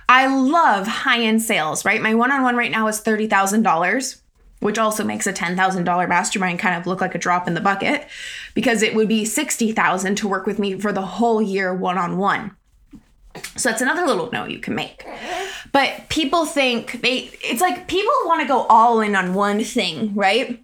I 0.08 0.25
love 0.25 0.88
high-end 0.88 1.41
sales, 1.41 1.84
right? 1.84 2.01
My 2.01 2.15
one-on-one 2.15 2.55
right 2.55 2.72
now 2.72 2.88
is 2.88 3.01
$30,000, 3.01 4.22
which 4.62 4.79
also 4.79 5.03
makes 5.03 5.27
a 5.27 5.34
$10,000 5.34 6.10
mastermind 6.10 6.60
kind 6.60 6.79
of 6.79 6.88
look 6.88 7.01
like 7.01 7.13
a 7.13 7.20
drop 7.20 7.50
in 7.50 7.53
the 7.53 7.62
bucket 7.62 8.08
because 8.53 8.81
it 8.81 8.96
would 8.96 9.10
be 9.10 9.25
60,000 9.25 10.15
to 10.15 10.27
work 10.29 10.46
with 10.46 10.60
me 10.60 10.79
for 10.79 10.93
the 10.93 11.01
whole 11.01 11.41
year 11.41 11.75
one-on-one. 11.75 12.55
So 13.58 13.70
that's 13.70 13.81
another 13.81 14.05
little 14.05 14.29
note 14.31 14.50
you 14.50 14.60
can 14.60 14.75
make. 14.75 15.05
But 15.72 16.10
people 16.10 16.46
think 16.46 17.01
they 17.01 17.31
it's 17.41 17.62
like 17.62 17.88
people 17.88 18.13
want 18.25 18.41
to 18.41 18.48
go 18.48 18.63
all 18.63 19.01
in 19.01 19.15
on 19.15 19.34
one 19.34 19.63
thing, 19.63 20.13
right? 20.15 20.62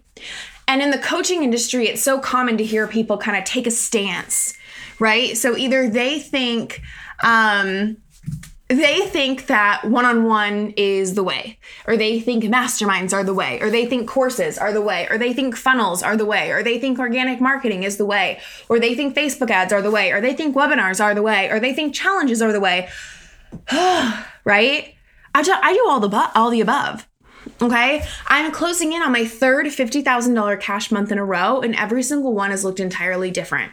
And 0.66 0.82
in 0.82 0.90
the 0.90 0.98
coaching 0.98 1.42
industry, 1.42 1.88
it's 1.88 2.02
so 2.02 2.18
common 2.18 2.58
to 2.58 2.64
hear 2.64 2.86
people 2.86 3.16
kind 3.16 3.38
of 3.38 3.44
take 3.44 3.66
a 3.66 3.70
stance, 3.70 4.54
right? 4.98 5.36
So 5.36 5.56
either 5.56 5.88
they 5.88 6.18
think 6.18 6.82
um 7.22 7.96
they 8.68 9.00
think 9.00 9.46
that 9.46 9.82
one-on-one 9.86 10.74
is 10.76 11.14
the 11.14 11.24
way 11.24 11.58
or 11.86 11.96
they 11.96 12.20
think 12.20 12.44
masterminds 12.44 13.14
are 13.14 13.24
the 13.24 13.32
way 13.32 13.58
or 13.62 13.70
they 13.70 13.86
think 13.86 14.06
courses 14.06 14.58
are 14.58 14.74
the 14.74 14.82
way 14.82 15.08
or 15.10 15.16
they 15.16 15.32
think 15.32 15.56
funnels 15.56 16.02
are 16.02 16.18
the 16.18 16.26
way 16.26 16.50
or 16.50 16.62
they 16.62 16.78
think 16.78 16.98
organic 16.98 17.40
marketing 17.40 17.82
is 17.82 17.96
the 17.96 18.04
way 18.04 18.38
or 18.68 18.78
they 18.78 18.94
think 18.94 19.16
facebook 19.16 19.50
ads 19.50 19.72
are 19.72 19.80
the 19.80 19.90
way 19.90 20.12
or 20.12 20.20
they 20.20 20.34
think 20.34 20.54
webinars 20.54 21.02
are 21.02 21.14
the 21.14 21.22
way 21.22 21.48
or 21.48 21.58
they 21.58 21.72
think 21.72 21.94
challenges 21.94 22.42
are 22.42 22.52
the 22.52 22.60
way. 22.60 22.88
Right? 24.44 24.94
I 25.34 25.42
do, 25.42 25.52
I 25.52 25.74
do 25.74 25.86
all 25.86 26.00
the 26.00 26.30
all 26.34 26.48
the 26.48 26.62
above 26.62 27.06
okay? 27.60 28.02
I'm 28.26 28.50
closing 28.50 28.92
in 28.92 29.02
on 29.02 29.12
my 29.12 29.26
third 29.26 29.66
$50000 29.66 30.60
cash 30.60 30.90
month 30.90 31.12
in 31.12 31.18
a 31.18 31.24
row 31.24 31.60
and 31.60 31.74
every 31.74 32.02
single 32.02 32.34
one 32.34 32.50
has 32.50 32.64
looked 32.64 32.80
entirely 32.80 33.30
different 33.30 33.72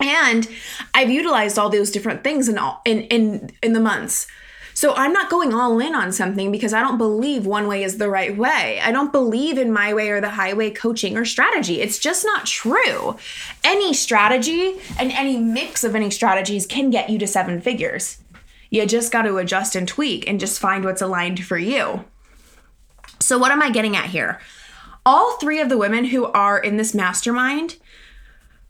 and 0.00 0.48
I've 0.94 1.10
utilized 1.10 1.58
all 1.58 1.70
those 1.70 1.90
different 1.90 2.24
things 2.24 2.48
in 2.48 2.58
all 2.58 2.82
in 2.84 3.02
in 3.02 3.50
in 3.62 3.72
the 3.72 3.80
months. 3.80 4.26
So 4.76 4.92
I'm 4.94 5.14
not 5.14 5.30
going 5.30 5.54
all 5.54 5.80
in 5.80 5.94
on 5.94 6.12
something 6.12 6.52
because 6.52 6.74
I 6.74 6.82
don't 6.82 6.98
believe 6.98 7.46
one 7.46 7.66
way 7.66 7.82
is 7.82 7.96
the 7.96 8.10
right 8.10 8.36
way. 8.36 8.78
I 8.82 8.92
don't 8.92 9.10
believe 9.10 9.56
in 9.56 9.72
my 9.72 9.94
way 9.94 10.10
or 10.10 10.20
the 10.20 10.28
highway 10.28 10.68
coaching 10.68 11.16
or 11.16 11.24
strategy. 11.24 11.80
It's 11.80 11.98
just 11.98 12.26
not 12.26 12.44
true. 12.44 13.16
Any 13.64 13.94
strategy 13.94 14.76
and 14.98 15.12
any 15.12 15.38
mix 15.38 15.82
of 15.82 15.94
any 15.94 16.10
strategies 16.10 16.66
can 16.66 16.90
get 16.90 17.08
you 17.08 17.18
to 17.20 17.26
seven 17.26 17.62
figures. 17.62 18.18
You 18.68 18.84
just 18.84 19.10
got 19.10 19.22
to 19.22 19.38
adjust 19.38 19.76
and 19.76 19.88
tweak 19.88 20.28
and 20.28 20.38
just 20.38 20.60
find 20.60 20.84
what's 20.84 21.00
aligned 21.00 21.42
for 21.42 21.56
you. 21.56 22.04
So 23.18 23.38
what 23.38 23.52
am 23.52 23.62
I 23.62 23.70
getting 23.70 23.96
at 23.96 24.10
here? 24.10 24.40
All 25.06 25.38
three 25.38 25.58
of 25.58 25.70
the 25.70 25.78
women 25.78 26.04
who 26.04 26.26
are 26.26 26.58
in 26.58 26.76
this 26.76 26.94
mastermind 26.94 27.76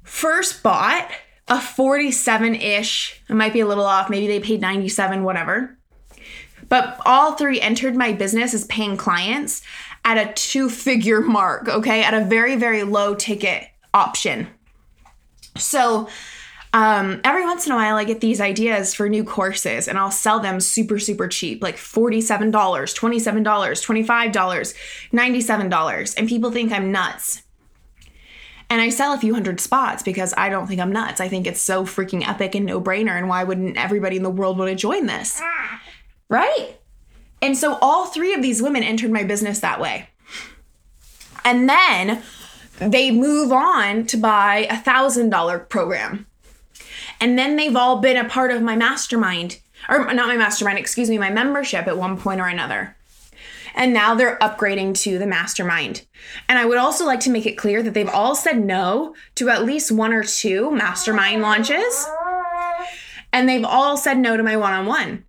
first 0.06 0.62
bought 0.62 1.10
a 1.48 1.60
47 1.60 2.54
ish, 2.54 3.22
it 3.28 3.34
might 3.34 3.52
be 3.52 3.60
a 3.60 3.66
little 3.66 3.84
off, 3.84 4.08
maybe 4.08 4.26
they 4.26 4.40
paid 4.40 4.60
97, 4.60 5.22
whatever. 5.22 5.76
But 6.68 7.00
all 7.04 7.32
three 7.32 7.60
entered 7.60 7.94
my 7.94 8.12
business 8.12 8.54
as 8.54 8.64
paying 8.64 8.96
clients 8.96 9.62
at 10.04 10.16
a 10.16 10.32
two 10.32 10.68
figure 10.68 11.20
mark, 11.20 11.68
okay, 11.68 12.02
at 12.02 12.14
a 12.14 12.24
very, 12.24 12.56
very 12.56 12.82
low 12.82 13.14
ticket 13.14 13.68
option. 13.92 14.48
So, 15.56 16.08
um, 16.72 17.20
every 17.24 17.44
once 17.44 17.66
in 17.66 17.72
a 17.72 17.76
while, 17.76 17.96
I 17.96 18.04
get 18.04 18.20
these 18.20 18.40
ideas 18.40 18.92
for 18.92 19.08
new 19.08 19.24
courses 19.24 19.88
and 19.88 19.96
I'll 19.96 20.10
sell 20.10 20.40
them 20.40 20.60
super, 20.60 20.98
super 20.98 21.26
cheap, 21.26 21.62
like 21.62 21.76
$47, 21.76 22.52
$27, 22.52 23.44
$25, 23.44 24.74
$97. 25.12 26.14
And 26.18 26.28
people 26.28 26.50
think 26.50 26.72
I'm 26.72 26.92
nuts. 26.92 27.42
And 28.68 28.80
I 28.80 28.88
sell 28.88 29.12
a 29.12 29.18
few 29.18 29.32
hundred 29.32 29.60
spots 29.60 30.02
because 30.02 30.34
I 30.36 30.48
don't 30.48 30.66
think 30.66 30.80
I'm 30.80 30.92
nuts. 30.92 31.20
I 31.20 31.28
think 31.28 31.46
it's 31.46 31.60
so 31.60 31.84
freaking 31.84 32.26
epic 32.26 32.54
and 32.54 32.66
no 32.66 32.80
brainer. 32.80 33.16
And 33.16 33.28
why 33.28 33.44
wouldn't 33.44 33.76
everybody 33.76 34.16
in 34.16 34.22
the 34.22 34.30
world 34.30 34.58
want 34.58 34.70
to 34.70 34.74
join 34.74 35.06
this? 35.06 35.40
Right? 36.28 36.76
And 37.40 37.56
so 37.56 37.78
all 37.80 38.06
three 38.06 38.34
of 38.34 38.42
these 38.42 38.60
women 38.60 38.82
entered 38.82 39.12
my 39.12 39.22
business 39.22 39.60
that 39.60 39.80
way. 39.80 40.08
And 41.44 41.68
then 41.68 42.22
they 42.78 43.12
move 43.12 43.52
on 43.52 44.04
to 44.06 44.16
buy 44.16 44.66
a 44.68 44.76
thousand 44.76 45.30
dollar 45.30 45.60
program. 45.60 46.26
And 47.20 47.38
then 47.38 47.56
they've 47.56 47.76
all 47.76 48.00
been 48.00 48.16
a 48.16 48.28
part 48.28 48.50
of 48.50 48.62
my 48.62 48.74
mastermind, 48.74 49.60
or 49.88 50.12
not 50.12 50.26
my 50.26 50.36
mastermind, 50.36 50.78
excuse 50.78 51.08
me, 51.08 51.18
my 51.18 51.30
membership 51.30 51.86
at 51.86 51.96
one 51.96 52.18
point 52.18 52.40
or 52.40 52.46
another 52.46 52.95
and 53.76 53.92
now 53.92 54.14
they're 54.14 54.38
upgrading 54.38 54.98
to 55.02 55.18
the 55.18 55.26
mastermind. 55.26 56.06
And 56.48 56.58
I 56.58 56.64
would 56.64 56.78
also 56.78 57.04
like 57.04 57.20
to 57.20 57.30
make 57.30 57.46
it 57.46 57.58
clear 57.58 57.82
that 57.82 57.94
they've 57.94 58.08
all 58.08 58.34
said 58.34 58.58
no 58.58 59.14
to 59.36 59.50
at 59.50 59.64
least 59.64 59.92
one 59.92 60.12
or 60.12 60.24
two 60.24 60.70
mastermind 60.70 61.42
launches, 61.42 62.08
and 63.32 63.48
they've 63.48 63.64
all 63.64 63.96
said 63.96 64.18
no 64.18 64.36
to 64.36 64.42
my 64.42 64.56
one 64.56 64.72
on 64.72 64.86
one. 64.86 65.24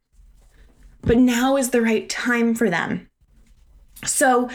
But 1.02 1.18
now 1.18 1.58
is 1.58 1.70
the 1.70 1.82
right 1.82 2.10
time 2.10 2.56
for 2.56 2.70
them. 2.70 3.10
So 4.06 4.50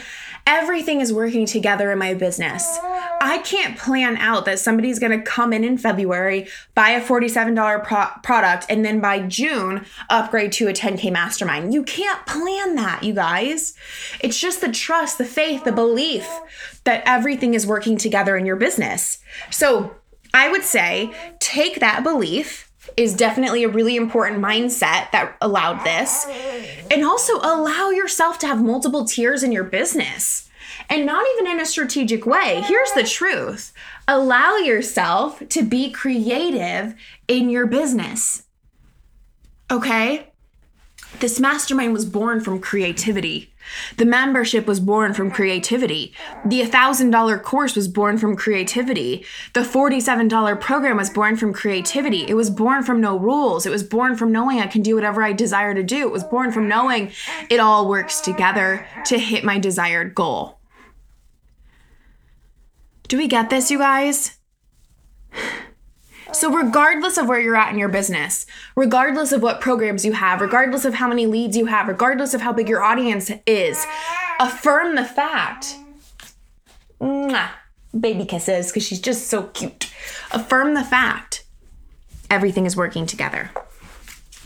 everything 0.47 1.01
is 1.01 1.13
working 1.13 1.45
together 1.45 1.91
in 1.91 1.99
my 1.99 2.13
business. 2.13 2.79
I 3.23 3.37
can't 3.37 3.77
plan 3.77 4.17
out 4.17 4.43
that 4.45 4.59
somebody's 4.59 4.99
going 4.99 5.17
to 5.17 5.23
come 5.23 5.53
in 5.53 5.63
in 5.63 5.77
February, 5.77 6.47
buy 6.75 6.89
a 6.89 7.01
$47 7.01 7.83
pro- 7.83 8.21
product, 8.21 8.65
and 8.69 8.83
then 8.83 8.99
by 8.99 9.21
June 9.21 9.85
upgrade 10.09 10.51
to 10.53 10.67
a 10.67 10.73
10K 10.73 11.11
mastermind. 11.11 11.73
You 11.73 11.83
can't 11.83 12.25
plan 12.25 12.75
that, 12.75 13.03
you 13.03 13.13
guys. 13.13 13.75
It's 14.19 14.39
just 14.39 14.59
the 14.59 14.71
trust, 14.71 15.17
the 15.17 15.25
faith, 15.25 15.63
the 15.63 15.71
belief 15.71 16.27
that 16.83 17.01
everything 17.05 17.53
is 17.53 17.65
working 17.65 17.97
together 17.97 18.35
in 18.35 18.45
your 18.45 18.57
business. 18.57 19.19
So 19.49 19.95
I 20.33 20.49
would 20.49 20.63
say 20.63 21.13
take 21.39 21.79
that 21.79 22.03
belief 22.03 22.69
is 22.97 23.13
definitely 23.15 23.63
a 23.63 23.69
really 23.69 23.95
important 23.95 24.41
mindset 24.41 25.11
that 25.11 25.35
allowed 25.39 25.83
this. 25.85 26.25
And 26.91 27.05
also 27.05 27.37
allow 27.37 27.89
yourself 27.89 28.37
to 28.39 28.47
have 28.47 28.61
multiple 28.61 29.05
tiers 29.05 29.43
in 29.43 29.51
your 29.53 29.63
business. 29.63 30.49
And 30.93 31.07
not 31.07 31.25
even 31.33 31.51
in 31.51 31.59
a 31.59 31.65
strategic 31.65 32.27
way. 32.27 32.61
Here's 32.67 32.91
the 32.91 33.03
truth 33.03 33.73
allow 34.07 34.57
yourself 34.57 35.41
to 35.49 35.63
be 35.63 35.89
creative 35.89 36.93
in 37.27 37.49
your 37.49 37.65
business. 37.65 38.43
Okay? 39.71 40.27
This 41.19 41.39
mastermind 41.39 41.93
was 41.93 42.05
born 42.05 42.41
from 42.41 42.59
creativity. 42.59 43.51
The 43.97 44.05
membership 44.05 44.67
was 44.67 44.79
born 44.79 45.15
from 45.15 45.31
creativity. 45.31 46.13
The 46.45 46.61
$1,000 46.61 47.41
course 47.41 47.75
was 47.75 47.87
born 47.87 48.19
from 48.19 48.35
creativity. 48.35 49.25
The 49.53 49.61
$47 49.61 50.61
program 50.61 50.97
was 50.97 51.09
born 51.09 51.37
from 51.37 51.53
creativity. 51.53 52.25
It 52.27 52.35
was 52.35 52.51
born 52.51 52.83
from 52.83 53.01
no 53.01 53.17
rules. 53.17 53.65
It 53.65 53.71
was 53.71 53.83
born 53.83 54.15
from 54.15 54.31
knowing 54.31 54.59
I 54.59 54.67
can 54.67 54.83
do 54.83 54.93
whatever 54.93 55.23
I 55.23 55.33
desire 55.33 55.73
to 55.73 55.81
do. 55.81 56.01
It 56.01 56.11
was 56.11 56.23
born 56.23 56.51
from 56.51 56.67
knowing 56.67 57.11
it 57.49 57.59
all 57.59 57.89
works 57.89 58.21
together 58.21 58.85
to 59.05 59.17
hit 59.17 59.43
my 59.43 59.57
desired 59.57 60.13
goal. 60.13 60.59
Do 63.07 63.17
we 63.17 63.27
get 63.27 63.49
this, 63.49 63.71
you 63.71 63.77
guys? 63.77 64.37
So, 66.31 66.51
regardless 66.51 67.19
of 67.19 67.27
where 67.27 67.39
you're 67.39 67.55
at 67.55 67.71
in 67.71 67.77
your 67.77 67.89
business, 67.89 68.47
regardless 68.75 69.31
of 69.31 69.43
what 69.43 69.61
programs 69.61 70.03
you 70.03 70.13
have, 70.13 70.41
regardless 70.41 70.83
of 70.83 70.95
how 70.95 71.07
many 71.07 71.27
leads 71.27 71.55
you 71.55 71.67
have, 71.67 71.87
regardless 71.87 72.33
of 72.33 72.41
how 72.41 72.51
big 72.51 72.67
your 72.67 72.81
audience 72.81 73.29
is, 73.45 73.85
affirm 74.39 74.95
the 74.95 75.05
fact. 75.05 75.75
Mwah, 76.99 77.49
baby 77.97 78.25
kisses, 78.25 78.71
because 78.71 78.83
she's 78.83 78.99
just 78.99 79.27
so 79.27 79.43
cute. 79.43 79.91
Affirm 80.31 80.73
the 80.73 80.83
fact 80.83 81.43
everything 82.31 82.65
is 82.65 82.75
working 82.75 83.05
together. 83.05 83.51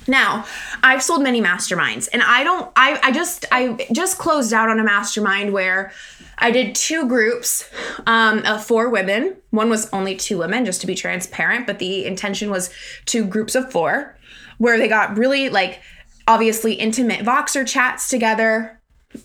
Now, 0.08 0.46
I've 0.84 1.04
sold 1.04 1.22
many 1.22 1.42
masterminds 1.42 2.08
and 2.14 2.24
I 2.24 2.44
don't 2.44 2.72
I 2.76 3.00
I 3.04 3.12
just 3.12 3.46
I 3.52 3.88
just 3.92 4.18
closed 4.18 4.54
out 4.54 4.70
on 4.70 4.80
a 4.80 4.84
mastermind 4.84 5.52
where 5.52 5.92
I 6.40 6.52
did 6.52 6.76
two 6.76 7.08
groups 7.08 7.70
um, 8.06 8.40
of 8.46 8.64
four 8.64 8.90
women. 8.90 9.38
One 9.50 9.70
was 9.70 9.92
only 9.92 10.16
two 10.16 10.38
women, 10.38 10.66
just 10.66 10.82
to 10.82 10.88
be 10.88 10.96
transparent, 10.96 11.66
but 11.66 11.80
the 11.80 12.06
intention 12.06 12.50
was 12.50 12.70
two 13.06 13.26
groups 13.26 13.56
of 13.56 13.72
four, 13.72 14.16
where 14.58 14.78
they 14.78 14.88
got 14.88 15.18
really 15.18 15.50
like 15.50 15.82
obviously 16.28 16.74
intimate 16.74 17.26
Voxer 17.26 17.66
chats 17.66 18.10
together 18.10 18.80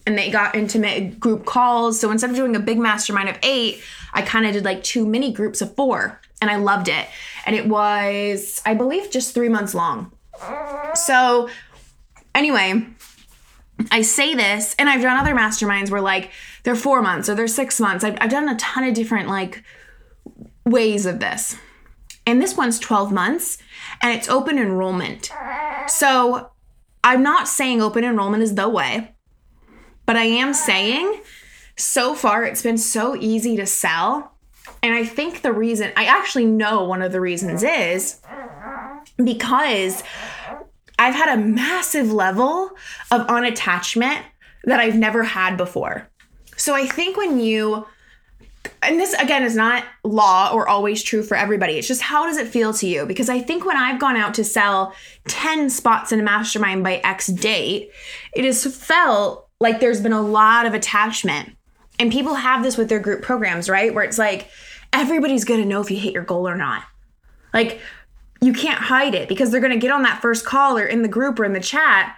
and 0.07 0.17
they 0.17 0.31
got 0.31 0.55
intimate 0.55 1.19
group 1.19 1.45
calls. 1.45 2.01
So 2.01 2.11
instead 2.11 2.31
of 2.31 2.37
doing 2.37 2.57
a 2.57 2.61
big 2.61 2.79
mastermind 2.79 3.29
of 3.29 3.39
eight, 3.43 3.83
I 4.15 4.23
kind 4.23 4.47
of 4.47 4.53
did 4.53 4.65
like 4.65 4.83
two 4.83 5.05
mini 5.07 5.33
groups 5.33 5.61
of 5.61 5.75
four 5.75 6.21
and 6.41 6.51
I 6.51 6.57
loved 6.57 6.89
it. 6.89 7.07
And 7.45 7.57
it 7.57 7.67
was, 7.67 8.63
I 8.65 8.75
believe, 8.75 9.11
just 9.11 9.35
three 9.35 9.49
months 9.49 9.75
long. 9.75 10.13
So, 10.95 11.49
anyway, 12.35 12.85
I 13.91 14.03
say 14.03 14.35
this, 14.35 14.75
and 14.79 14.89
I've 14.89 15.03
done 15.03 15.17
other 15.17 15.35
masterminds 15.35 15.91
where 15.91 16.01
like 16.01 16.31
they're 16.63 16.77
four 16.77 17.03
months 17.03 17.29
or 17.29 17.35
they're 17.35 17.49
six 17.49 17.81
months. 17.81 18.05
I've, 18.05 18.17
I've 18.21 18.31
done 18.31 18.49
a 18.49 18.57
ton 18.57 18.85
of 18.85 18.95
different 18.95 19.29
like 19.29 19.63
ways 20.65 21.07
of 21.07 21.21
this. 21.21 21.57
And 22.27 22.41
this 22.41 22.57
one's 22.57 22.79
12 22.79 23.11
months 23.13 23.59
and 24.01 24.17
it's 24.17 24.29
open 24.29 24.59
enrollment. 24.59 25.31
So 25.89 26.51
I'm 27.03 27.23
not 27.23 27.49
saying 27.49 27.83
open 27.83 28.05
enrollment 28.05 28.43
is 28.43 28.55
the 28.55 28.69
way. 28.69 29.15
But 30.07 30.17
I 30.17 30.25
am 30.25 30.55
saying 30.55 31.21
so 31.77 32.15
far 32.15 32.45
it's 32.45 32.63
been 32.63 32.79
so 32.79 33.17
easy 33.17 33.57
to 33.57 33.67
sell. 33.67 34.37
And 34.83 34.95
I 34.95 35.05
think 35.05 35.43
the 35.43 35.53
reason, 35.53 35.93
I 35.97 36.05
actually 36.05 36.45
know 36.47 36.85
one 36.85 37.03
of 37.03 37.13
the 37.13 37.21
reasons 37.21 37.63
is 37.63 38.21
because 39.23 40.03
I've 40.99 41.15
had 41.15 41.37
a 41.37 41.41
massive 41.41 42.13
level 42.13 42.71
of 43.11 43.27
unattachment 43.27 44.23
that 44.65 44.81
I've 44.81 44.97
never 44.97 45.25
had 45.25 45.57
before. 45.57 46.09
So 46.57 46.75
I 46.75 46.87
think 46.87 47.17
when 47.17 47.41
you, 47.41 47.87
and 48.83 48.99
this 48.99 49.13
again 49.15 49.43
is 49.43 49.57
not 49.57 49.85
law 50.05 50.53
or 50.53 50.69
always 50.69 51.03
true 51.03 51.23
for 51.23 51.37
everybody, 51.37 51.79
it's 51.79 51.89
just 51.89 52.03
how 52.03 52.27
does 52.27 52.37
it 52.37 52.49
feel 52.49 52.73
to 52.75 52.87
you? 52.87 53.07
Because 53.07 53.29
I 53.29 53.41
think 53.41 53.65
when 53.65 53.77
I've 53.77 54.01
gone 54.01 54.17
out 54.17 54.35
to 54.35 54.45
sell 54.45 54.95
10 55.29 55.71
spots 55.71 56.13
in 56.13 56.21
a 56.21 56.23
mastermind 56.23 56.85
by 56.85 56.97
X 57.05 57.29
date, 57.29 57.91
it 58.35 58.45
has 58.45 58.65
felt 58.65 59.49
like 59.61 59.81
there's 59.81 60.01
been 60.01 60.13
a 60.13 60.23
lot 60.23 60.67
of 60.67 60.75
attachment. 60.75 61.57
And 61.99 62.11
people 62.11 62.35
have 62.35 62.63
this 62.63 62.77
with 62.77 62.89
their 62.89 62.99
group 62.99 63.23
programs, 63.23 63.69
right? 63.69 63.95
Where 63.95 64.05
it's 64.05 64.19
like 64.19 64.49
everybody's 64.93 65.45
gonna 65.45 65.65
know 65.65 65.81
if 65.81 65.91
you 65.91 65.97
hit 65.97 66.15
your 66.15 66.25
goal 66.25 66.49
or 66.49 66.57
not. 66.57 66.85
Like, 67.53 67.81
you 68.43 68.53
can't 68.53 68.81
hide 68.81 69.15
it 69.15 69.29
because 69.29 69.51
they're 69.51 69.61
going 69.61 69.73
to 69.73 69.79
get 69.79 69.93
on 69.93 70.03
that 70.03 70.21
first 70.21 70.45
call 70.45 70.77
or 70.77 70.85
in 70.85 71.03
the 71.03 71.09
group 71.09 71.39
or 71.39 71.45
in 71.45 71.53
the 71.53 71.61
chat 71.61 72.17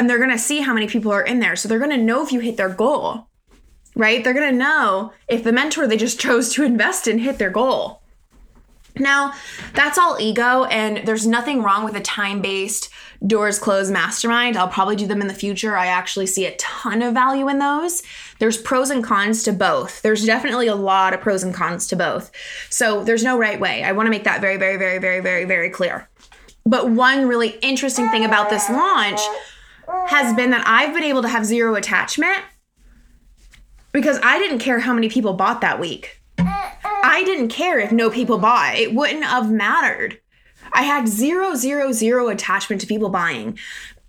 and 0.00 0.08
they're 0.08 0.16
going 0.16 0.30
to 0.30 0.38
see 0.38 0.62
how 0.62 0.72
many 0.72 0.86
people 0.86 1.12
are 1.12 1.20
in 1.20 1.40
there. 1.40 1.54
So 1.54 1.68
they're 1.68 1.78
going 1.78 1.90
to 1.90 1.98
know 1.98 2.24
if 2.24 2.32
you 2.32 2.40
hit 2.40 2.56
their 2.56 2.70
goal, 2.70 3.28
right? 3.94 4.24
They're 4.24 4.32
going 4.32 4.50
to 4.50 4.58
know 4.58 5.12
if 5.28 5.44
the 5.44 5.52
mentor 5.52 5.86
they 5.86 5.98
just 5.98 6.18
chose 6.26 6.54
to 6.54 6.64
invest 6.64 7.06
in 7.06 7.18
hit 7.18 7.36
their 7.36 7.50
goal. 7.50 8.00
Now, 8.98 9.34
that's 9.74 9.98
all 9.98 10.16
ego, 10.18 10.64
and 10.64 11.06
there's 11.06 11.26
nothing 11.26 11.62
wrong 11.62 11.84
with 11.84 11.94
a 11.96 12.00
time 12.00 12.40
based 12.40 12.88
doors 13.24 13.58
closed 13.58 13.92
mastermind. 13.92 14.56
I'll 14.56 14.68
probably 14.68 14.96
do 14.96 15.06
them 15.06 15.20
in 15.20 15.28
the 15.28 15.34
future. 15.34 15.76
I 15.76 15.86
actually 15.86 16.26
see 16.26 16.46
a 16.46 16.56
ton 16.56 17.02
of 17.02 17.12
value 17.12 17.48
in 17.48 17.58
those. 17.58 18.02
There's 18.38 18.56
pros 18.56 18.88
and 18.88 19.04
cons 19.04 19.42
to 19.42 19.52
both. 19.52 20.00
There's 20.00 20.24
definitely 20.24 20.66
a 20.66 20.74
lot 20.74 21.12
of 21.12 21.20
pros 21.20 21.42
and 21.42 21.54
cons 21.54 21.86
to 21.88 21.96
both. 21.96 22.32
So 22.70 23.04
there's 23.04 23.22
no 23.22 23.38
right 23.38 23.60
way. 23.60 23.84
I 23.84 23.92
want 23.92 24.06
to 24.06 24.10
make 24.10 24.24
that 24.24 24.40
very, 24.40 24.56
very, 24.56 24.78
very, 24.78 24.98
very, 24.98 25.20
very, 25.20 25.44
very 25.44 25.68
clear. 25.68 26.08
But 26.64 26.90
one 26.90 27.28
really 27.28 27.50
interesting 27.60 28.08
thing 28.08 28.24
about 28.24 28.48
this 28.48 28.68
launch 28.70 29.20
has 30.08 30.34
been 30.34 30.50
that 30.50 30.66
I've 30.66 30.94
been 30.94 31.04
able 31.04 31.22
to 31.22 31.28
have 31.28 31.44
zero 31.44 31.74
attachment 31.74 32.38
because 33.92 34.18
I 34.22 34.38
didn't 34.38 34.58
care 34.58 34.80
how 34.80 34.92
many 34.92 35.08
people 35.08 35.34
bought 35.34 35.60
that 35.60 35.80
week. 35.80 36.20
I 36.38 37.22
didn't 37.24 37.48
care 37.48 37.78
if 37.78 37.92
no 37.92 38.10
people 38.10 38.38
bought. 38.38 38.76
It 38.76 38.94
wouldn't 38.94 39.24
have 39.24 39.50
mattered. 39.50 40.20
I 40.72 40.82
had 40.82 41.08
zero, 41.08 41.54
zero, 41.54 41.92
zero 41.92 42.28
attachment 42.28 42.80
to 42.82 42.86
people 42.86 43.08
buying. 43.08 43.58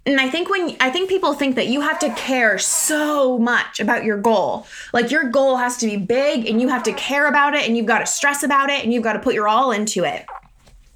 And 0.05 0.19
I 0.19 0.29
think 0.29 0.49
when 0.49 0.75
I 0.79 0.89
think 0.89 1.09
people 1.09 1.33
think 1.33 1.55
that 1.55 1.67
you 1.67 1.81
have 1.81 1.99
to 1.99 2.09
care 2.15 2.57
so 2.57 3.37
much 3.37 3.79
about 3.79 4.03
your 4.03 4.17
goal. 4.17 4.65
Like 4.93 5.11
your 5.11 5.25
goal 5.25 5.57
has 5.57 5.77
to 5.77 5.85
be 5.85 5.97
big 5.97 6.47
and 6.47 6.59
you 6.59 6.69
have 6.69 6.83
to 6.83 6.93
care 6.93 7.27
about 7.27 7.53
it 7.53 7.67
and 7.67 7.77
you've 7.77 7.85
got 7.85 7.99
to 7.99 8.07
stress 8.07 8.41
about 8.41 8.69
it 8.69 8.83
and 8.83 8.91
you've 8.91 9.03
got 9.03 9.13
to 9.13 9.19
put 9.19 9.35
your 9.35 9.47
all 9.47 9.71
into 9.71 10.03
it. 10.03 10.25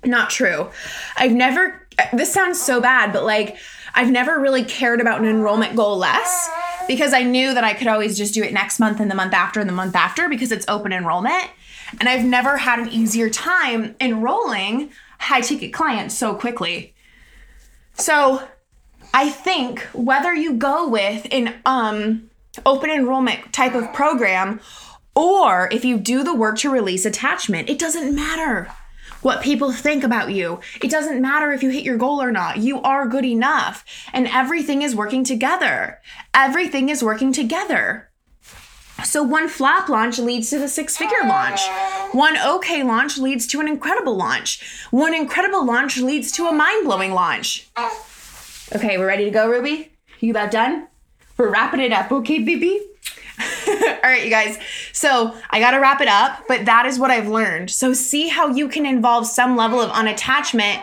Not 0.04 0.30
true. 0.32 0.70
I've 1.18 1.34
never 1.34 1.88
this 2.13 2.34
sounds 2.34 2.60
so 2.62 2.82
bad, 2.82 3.13
but 3.13 3.24
like 3.24 3.58
I've 3.95 4.11
never 4.11 4.39
really 4.39 4.63
cared 4.63 4.99
about 4.99 5.21
an 5.21 5.25
enrollment 5.25 5.75
goal 5.75 5.97
less 5.97 6.49
because 6.87 7.13
I 7.13 7.23
knew 7.23 7.53
that 7.53 7.63
I 7.63 7.73
could 7.73 7.87
always 7.87 8.17
just 8.17 8.33
do 8.33 8.43
it 8.43 8.53
next 8.53 8.79
month 8.79 8.99
and 8.99 9.09
the 9.09 9.15
month 9.15 9.33
after 9.33 9.59
and 9.59 9.69
the 9.69 9.73
month 9.73 9.95
after 9.95 10.27
because 10.27 10.51
it's 10.51 10.65
open 10.67 10.91
enrollment. 10.91 11.49
And 11.99 12.09
I've 12.09 12.25
never 12.25 12.57
had 12.57 12.79
an 12.79 12.89
easier 12.89 13.29
time 13.29 13.95
enrolling 14.01 14.91
high 15.19 15.41
ticket 15.41 15.73
clients 15.73 16.15
so 16.15 16.35
quickly. 16.35 16.93
So 17.93 18.45
I 19.13 19.29
think 19.29 19.79
whether 19.93 20.33
you 20.33 20.53
go 20.53 20.89
with 20.89 21.25
an 21.31 21.55
um, 21.65 22.29
open 22.65 22.89
enrollment 22.89 23.53
type 23.53 23.75
of 23.75 23.93
program 23.93 24.59
or 25.15 25.69
if 25.71 25.85
you 25.85 25.97
do 25.97 26.23
the 26.23 26.35
work 26.35 26.57
to 26.57 26.69
release 26.69 27.05
attachment, 27.05 27.69
it 27.69 27.79
doesn't 27.79 28.13
matter 28.13 28.69
what 29.25 29.41
people 29.41 29.72
think 29.72 30.03
about 30.03 30.32
you. 30.32 30.60
It 30.84 30.91
doesn't 30.91 31.19
matter 31.19 31.52
if 31.52 31.63
you 31.63 31.71
hit 31.71 31.84
your 31.84 31.97
goal 31.97 32.21
or 32.21 32.32
not. 32.32 32.58
You 32.58 32.80
are 32.84 33.08
good 33.08 33.26
enough. 33.26 33.84
And 34.13 34.28
everything 34.28 34.84
is 34.84 34.95
working 34.95 35.23
together. 35.23 35.99
Everything 36.36 36.89
is 36.89 37.04
working 37.04 37.34
together. 37.34 38.12
So 39.04 39.23
one 39.23 39.49
flop 39.49 39.89
launch 39.89 40.19
leads 40.19 40.52
to 40.52 40.60
the 40.60 40.67
six 40.67 40.95
figure 40.95 41.26
launch. 41.26 41.60
One 42.12 42.38
okay 42.38 42.84
launch 42.84 43.17
leads 43.17 43.47
to 43.47 43.60
an 43.60 43.67
incredible 43.67 44.15
launch. 44.15 44.63
One 44.91 45.15
incredible 45.15 45.65
launch 45.65 45.97
leads 45.97 46.32
to 46.34 46.45
a 46.45 46.54
mind 46.54 46.86
blowing 46.86 47.12
launch. 47.12 47.67
Okay, 48.76 48.99
we're 48.99 49.08
ready 49.08 49.26
to 49.26 49.32
go, 49.32 49.49
Ruby? 49.49 49.91
You 50.19 50.32
about 50.32 50.52
done? 50.52 50.88
We're 51.36 51.52
wrapping 51.52 51.82
it 51.82 51.91
up, 51.91 52.12
okay, 52.12 52.39
baby? 52.39 52.80
All 53.67 54.10
right, 54.10 54.23
you 54.23 54.30
guys. 54.30 54.58
So 54.91 55.36
I 55.49 55.60
got 55.60 55.71
to 55.71 55.80
wrap 55.80 56.01
it 56.01 56.08
up, 56.08 56.43
but 56.47 56.65
that 56.65 56.86
is 56.86 56.99
what 56.99 57.12
I've 57.12 57.28
learned. 57.28 57.71
So 57.71 57.93
see 57.93 58.28
how 58.28 58.47
you 58.47 58.67
can 58.67 58.86
involve 58.86 59.28
some 59.28 59.56
level 59.56 59.80
of 59.80 59.91
unattachment 59.91 60.82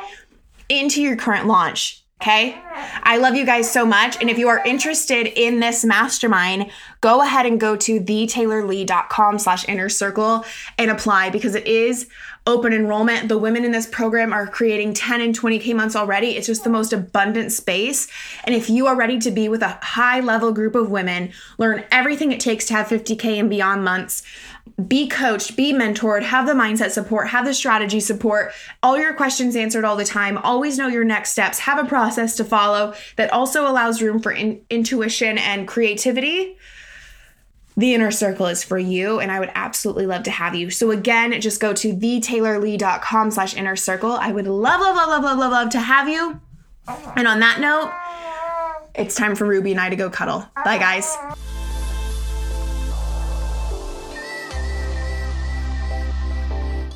into 0.69 1.03
your 1.03 1.17
current 1.17 1.47
launch. 1.47 2.03
Okay. 2.23 2.57
I 3.03 3.17
love 3.17 3.35
you 3.35 3.45
guys 3.45 3.69
so 3.69 3.85
much. 3.85 4.17
And 4.21 4.31
if 4.31 4.39
you 4.39 4.47
are 4.47 4.63
interested 4.65 5.27
in 5.27 5.59
this 5.59 5.85
mastermind, 5.85 6.71
go 7.01 7.21
ahead 7.21 7.47
and 7.47 7.59
go 7.59 7.75
to 7.75 8.01
thetaylorlee.com 8.01 9.41
slash 9.41 9.69
inner 9.69 9.89
circle 9.89 10.45
and 10.79 10.89
apply 10.89 11.31
because 11.31 11.57
it 11.57 11.67
is 11.67 12.09
open 12.47 12.73
enrollment. 12.73 13.29
The 13.29 13.39
women 13.39 13.65
in 13.65 13.71
this 13.71 13.87
program 13.87 14.33
are 14.33 14.47
creating 14.47 14.95
10 14.95 15.21
and 15.21 15.39
20K 15.39 15.77
months 15.77 15.95
already. 15.95 16.37
It's 16.37 16.47
just 16.47 16.65
the 16.65 16.71
most 16.71 16.93
abundant 16.93 17.53
space. 17.53 18.09
And 18.45 18.55
if 18.55 18.69
you 18.69 18.87
are 18.89 18.97
ready 18.97 19.19
to 19.21 19.31
be 19.31 19.49
with 19.49 19.63
a 19.63 19.79
high 19.81 20.19
level 20.19 20.53
group 20.53 20.75
of 20.75 20.91
women, 20.91 21.33
learn 21.59 21.85
everything 21.93 22.33
it 22.33 22.41
takes 22.41 22.67
to 22.67 22.75
have 22.75 22.89
50K 22.89 23.39
and 23.39 23.49
beyond 23.49 23.85
months, 23.85 24.25
be 24.89 25.09
coached, 25.09 25.57
be 25.57 25.73
mentored, 25.73 26.23
have 26.23 26.47
the 26.47 26.53
mindset 26.53 26.91
support, 26.91 27.29
have 27.29 27.45
the 27.45 27.55
strategy 27.55 28.01
support, 28.01 28.53
all 28.83 28.99
your 28.99 29.15
questions 29.15 29.55
answered 29.55 29.85
all 29.85 29.97
the 29.97 30.05
time, 30.05 30.39
always 30.39 30.79
know 30.79 30.89
your 30.89 31.05
next 31.05 31.33
steps, 31.33 31.61
have 31.61 31.79
a 31.79 31.89
process 31.89 32.37
to 32.37 32.45
follow 32.45 32.95
that 33.17 33.33
also 33.33 33.69
allows 33.69 34.03
room 34.03 34.21
for 34.21 34.33
in- 34.33 34.61
intuition 34.71 35.39
and 35.39 35.69
creativity. 35.69 36.57
The 37.77 37.95
inner 37.95 38.11
circle 38.11 38.47
is 38.47 38.63
for 38.63 38.79
you, 38.79 39.19
and 39.19 39.33
I 39.33 39.41
would 39.41 39.51
absolutely 39.55 40.07
love 40.07 40.25
to 40.25 40.31
have 40.31 40.55
you. 40.55 40.71
So 40.71 40.91
again, 40.91 41.39
just 41.41 41.61
go 41.61 41.73
to 41.73 41.95
thetaylorlee.com 41.95 43.31
slash 43.31 43.57
inner 43.57 43.77
circle. 43.77 44.13
I 44.13 44.31
would 44.31 44.47
love, 44.47 44.81
love, 44.81 44.97
love, 44.97 45.09
love, 45.09 45.23
love, 45.23 45.39
love, 45.39 45.53
love 45.53 45.71
to 45.71 45.81
have 45.81 46.09
you. 46.09 46.41
And 47.17 47.27
on 47.27 47.41
that 47.41 47.61
note, 47.61 47.91
it's 48.95 49.15
time 49.15 49.35
for 49.35 49.47
Ruby 49.47 49.71
and 49.71 49.81
I 49.81 49.89
to 49.89 49.97
go 49.97 50.11
cuddle. 50.11 50.47
Bye, 50.65 50.79
guys. 50.79 51.17